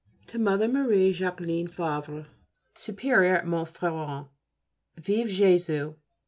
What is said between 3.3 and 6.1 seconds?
at Montferrand. Vive [+] Jésus!